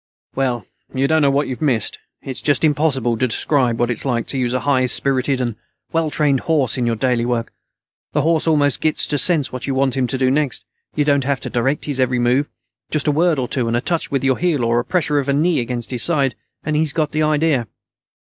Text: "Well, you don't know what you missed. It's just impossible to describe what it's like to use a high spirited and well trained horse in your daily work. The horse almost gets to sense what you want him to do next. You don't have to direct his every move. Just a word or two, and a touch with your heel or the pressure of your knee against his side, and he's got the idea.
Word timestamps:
"Well, 0.33 0.65
you 0.95 1.07
don't 1.07 1.21
know 1.21 1.29
what 1.29 1.47
you 1.47 1.55
missed. 1.61 1.99
It's 2.23 2.41
just 2.41 2.63
impossible 2.63 3.19
to 3.19 3.27
describe 3.27 3.79
what 3.79 3.91
it's 3.91 4.03
like 4.03 4.25
to 4.29 4.37
use 4.39 4.51
a 4.51 4.61
high 4.61 4.87
spirited 4.87 5.39
and 5.39 5.57
well 5.91 6.09
trained 6.09 6.39
horse 6.39 6.75
in 6.75 6.87
your 6.87 6.95
daily 6.95 7.23
work. 7.23 7.53
The 8.13 8.21
horse 8.23 8.47
almost 8.47 8.81
gets 8.81 9.05
to 9.05 9.19
sense 9.19 9.51
what 9.51 9.67
you 9.67 9.75
want 9.75 9.95
him 9.95 10.07
to 10.07 10.17
do 10.17 10.31
next. 10.31 10.65
You 10.95 11.05
don't 11.05 11.25
have 11.25 11.39
to 11.41 11.51
direct 11.51 11.85
his 11.85 11.99
every 11.99 12.17
move. 12.17 12.49
Just 12.89 13.05
a 13.05 13.11
word 13.11 13.37
or 13.37 13.47
two, 13.47 13.67
and 13.67 13.77
a 13.77 13.79
touch 13.81 14.09
with 14.09 14.23
your 14.23 14.39
heel 14.39 14.65
or 14.65 14.79
the 14.79 14.85
pressure 14.89 15.19
of 15.19 15.27
your 15.27 15.35
knee 15.35 15.59
against 15.59 15.91
his 15.91 16.01
side, 16.01 16.33
and 16.63 16.75
he's 16.75 16.93
got 16.93 17.11
the 17.11 17.21
idea. 17.21 17.67